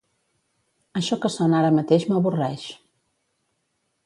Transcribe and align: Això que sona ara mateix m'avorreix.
Això 1.01 1.19
que 1.25 1.31
sona 1.35 1.59
ara 1.59 1.71
mateix 1.77 2.09
m'avorreix. 2.15 2.65